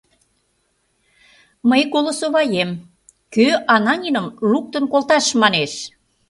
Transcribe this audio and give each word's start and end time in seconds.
—Мый 1.69 1.81
голосоваем: 1.93 2.69
кӧ 3.33 3.47
Ананиным 3.75 4.27
луктын 4.51 4.83
колташ 4.91 5.25
манеш? 5.41 5.71